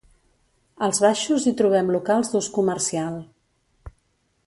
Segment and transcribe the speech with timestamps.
[0.87, 3.21] Als baixos hi trobem locals d'ús comercial.